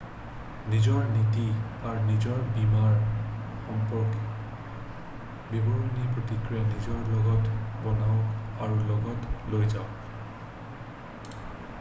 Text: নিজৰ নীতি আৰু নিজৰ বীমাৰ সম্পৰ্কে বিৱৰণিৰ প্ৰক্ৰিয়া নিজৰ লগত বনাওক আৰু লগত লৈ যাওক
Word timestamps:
নিজৰ 0.69 1.03
নীতি 1.15 1.41
আৰু 1.89 1.99
নিজৰ 2.05 2.39
বীমাৰ 2.55 2.95
সম্পৰ্কে 3.65 5.51
বিৱৰণিৰ 5.51 6.09
প্ৰক্ৰিয়া 6.15 6.65
নিজৰ 6.71 7.13
লগত 7.13 7.55
বনাওক 7.85 8.65
আৰু 8.67 8.81
লগত 8.89 9.55
লৈ 9.55 9.69
যাওক 9.77 11.39